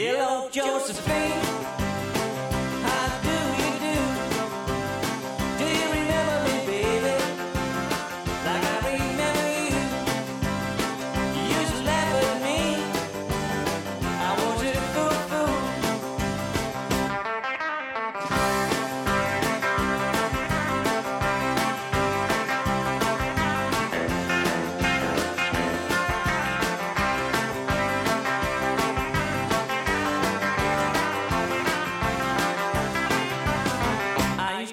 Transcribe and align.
Yellow 0.00 0.48
Josephine, 0.50 1.49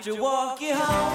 to 0.08 0.16
walk 0.22 0.61
you 0.61 0.73
home. 0.73 1.06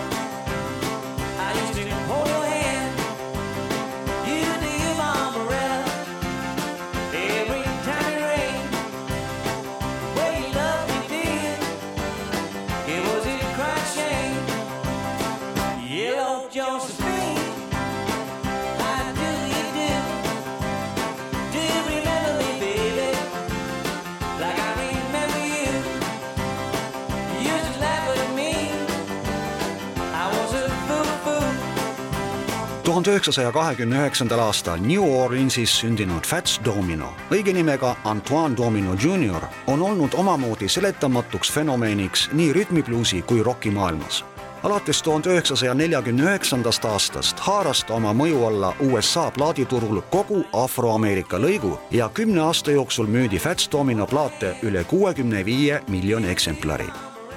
Tuhande 32.92 33.10
üheksasaja 33.10 33.52
kahekümne 33.52 33.96
üheksandal 33.96 34.38
aastal 34.38 34.80
New 34.80 35.00
Orleansis 35.00 35.70
sündinud 35.80 36.26
Fats 36.28 36.58
Domino, 36.64 37.14
õige 37.32 37.52
nimega 37.56 37.94
Antoine 38.04 38.56
Domino 38.56 38.92
Jr, 38.92 39.46
on 39.66 39.82
olnud 39.82 40.12
omamoodi 40.12 40.68
seletamatuks 40.68 41.52
fenomeniks 41.52 42.26
nii 42.32 42.52
rütmibluusi 42.52 43.22
kui 43.22 43.42
rokimaailmas. 43.42 44.24
alates 44.62 45.02
tuhande 45.02 45.30
üheksasaja 45.30 45.74
neljakümne 45.74 46.22
üheksandast 46.22 46.84
aastast 46.84 47.40
haaras 47.40 47.80
ta 47.84 47.94
oma 47.94 48.12
mõju 48.12 48.44
alla 48.46 48.74
USA 48.80 49.30
plaaditurul 49.30 50.02
kogu 50.10 50.44
Afroameerika 50.52 51.38
lõigu 51.38 51.78
ja 51.90 52.08
kümne 52.08 52.40
aasta 52.40 52.70
jooksul 52.76 53.06
müüdi 53.06 53.38
Fats 53.38 53.72
Domino 53.72 54.06
plaate 54.06 54.52
üle 54.62 54.84
kuuekümne 54.84 55.44
viie 55.46 55.80
miljoni 55.88 56.28
eksemplari 56.28 56.92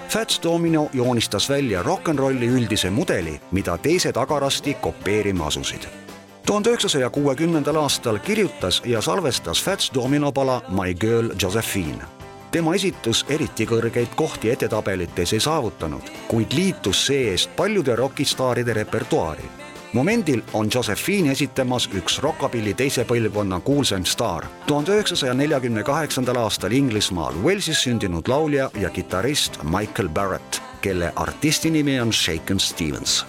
Fats 0.09 0.39
Domino 0.43 0.89
joonistas 0.93 1.49
välja 1.49 1.83
rock 1.83 2.07
n 2.07 2.17
rolli 2.17 2.47
üldise 2.47 2.89
mudeli, 2.89 3.41
mida 3.51 3.77
teised 3.77 4.17
agarasti 4.17 4.73
kopeerima 4.73 5.47
asusid. 5.47 5.88
tuhande 6.45 6.69
üheksasaja 6.69 7.09
kuuekümnendal 7.09 7.75
aastal 7.75 8.19
kirjutas 8.19 8.81
ja 8.85 9.01
salvestas 9.01 9.63
Fats 9.63 9.91
Domino 9.94 10.31
pala 10.31 10.61
My 10.69 10.94
Girl 10.94 11.29
Josephine. 11.41 12.03
tema 12.51 12.75
esitus 12.75 13.25
eriti 13.29 13.65
kõrgeid 13.65 14.15
kohti 14.15 14.49
edetabelites 14.49 15.33
ei 15.33 15.39
saavutanud, 15.39 16.03
kuid 16.27 16.53
liitus 16.53 17.05
see-eest 17.05 17.55
paljude 17.55 17.95
rokistaaride 17.95 18.73
repertuaari 18.73 19.64
momendil 19.95 20.41
on 20.53 20.69
Josephine 20.73 21.31
esitamas 21.31 21.88
üks 21.95 22.19
rockapilli 22.23 22.73
teise 22.73 23.06
põlvkonna 23.07 23.59
kuulsaim 23.63 24.06
staar. 24.06 24.45
tuhande 24.67 24.91
üheksasaja 24.91 25.33
neljakümne 25.33 25.83
kaheksandal 25.83 26.35
aastal 26.44 26.72
Inglismaal 26.72 27.33
Walesis 27.44 27.83
sündinud 27.83 28.28
laulja 28.28 28.69
ja 28.81 28.89
kitarrist 28.89 29.63
Michael 29.63 30.09
Barrett, 30.09 30.61
kelle 30.81 31.13
artisti 31.16 31.72
nimi 31.72 32.00
on 32.01 32.13
Shaken 32.13 32.59
Stevens. 32.59 33.25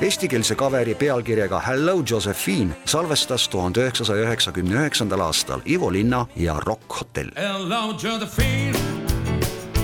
Eestikeelse 0.00 0.54
kaveri 0.54 0.94
pealkirjaga 0.94 1.60
Hello 1.60 2.02
Josephine 2.10 2.74
salvestas 2.84 3.48
tuhande 3.48 3.80
üheksasaja 3.80 4.26
üheksakümne 4.26 4.74
üheksandal 4.74 5.20
aastal 5.20 5.60
Ivo 5.66 5.92
Linna 5.92 6.26
ja 6.36 6.60
Rock 6.66 7.00
Hotell. 7.00 7.30
Hello 7.36 7.94
Josephine, 8.02 8.78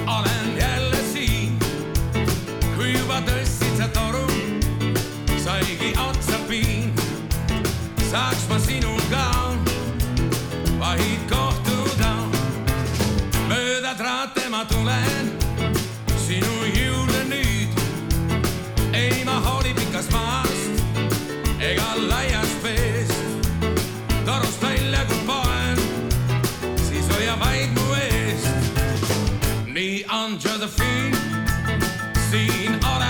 olen 0.07 0.50
saigi 5.81 5.95
otsa 5.99 6.39
piin. 6.49 6.93
saaks 8.11 8.49
ma 8.49 8.59
sinuga 8.59 9.25
vaid 10.79 11.21
kohtuda. 11.31 12.13
mööda 13.49 13.95
traate 13.95 14.49
ma 14.51 14.65
tulen 14.65 15.31
sinu 16.27 16.53
juurde 16.77 17.25
nüüd. 17.33 17.71
ei 18.93 19.25
ma 19.25 19.41
hooli 19.41 19.75
pikast 19.75 20.13
maast 20.13 20.83
ega 21.61 21.89
laiast 22.09 22.63
veest. 22.63 23.49
torust 24.25 24.63
välja 24.63 25.05
kui 25.05 25.23
poen 25.27 25.79
siis 26.89 27.09
hoia 27.15 27.39
vaid 27.41 27.71
mu 27.79 27.95
eest. 27.95 28.83
nii 29.67 30.05
on 30.13 30.37
Josephine, 30.45 31.17
siin 32.31 32.79
olen 32.85 33.10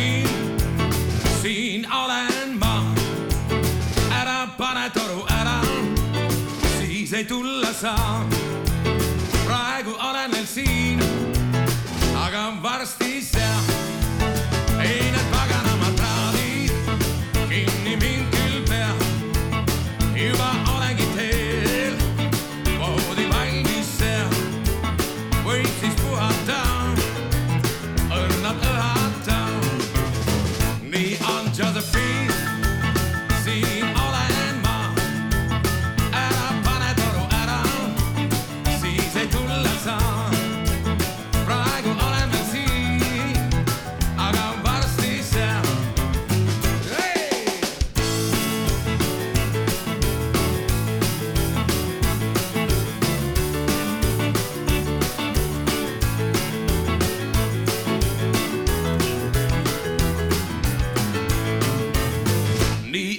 ei 7.21 7.25
tulla 7.27 7.73
saa. 7.73 8.50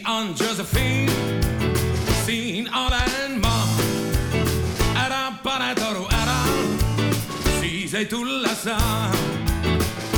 On 0.07 0.35
Josephine, 0.41 1.13
siin 2.27 2.69
olen 2.75 3.41
ma. 3.41 3.69
ära 4.95 5.33
pane 5.43 5.75
toru 5.75 6.07
ära, 6.11 6.41
siis 7.61 7.95
ei 7.95 8.07
tulla 8.07 8.55
saa. 8.55 9.11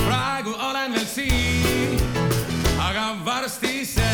praegu 0.07 0.55
olen 0.71 0.93
veel 0.95 1.07
siin, 1.07 1.99
aga 2.79 3.17
varsti 3.25 3.85
seal. 3.85 4.14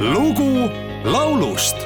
Lugu 0.00 0.70
laulust 1.04 1.76